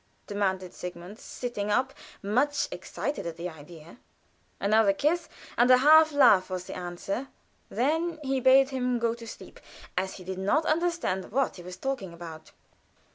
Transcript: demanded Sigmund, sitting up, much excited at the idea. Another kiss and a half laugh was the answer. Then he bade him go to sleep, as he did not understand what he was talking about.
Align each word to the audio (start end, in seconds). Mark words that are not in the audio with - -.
demanded 0.25 0.73
Sigmund, 0.73 1.19
sitting 1.19 1.69
up, 1.69 1.93
much 2.23 2.67
excited 2.71 3.27
at 3.27 3.37
the 3.37 3.47
idea. 3.47 3.97
Another 4.59 4.93
kiss 4.93 5.29
and 5.59 5.69
a 5.69 5.77
half 5.77 6.11
laugh 6.11 6.49
was 6.49 6.63
the 6.63 6.75
answer. 6.75 7.27
Then 7.69 8.17
he 8.23 8.39
bade 8.39 8.69
him 8.71 8.97
go 8.97 9.13
to 9.13 9.27
sleep, 9.27 9.59
as 9.95 10.15
he 10.15 10.23
did 10.23 10.39
not 10.39 10.65
understand 10.65 11.31
what 11.31 11.57
he 11.57 11.61
was 11.61 11.77
talking 11.77 12.13
about. 12.13 12.51